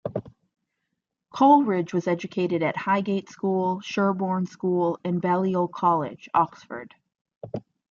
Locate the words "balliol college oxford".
5.21-6.95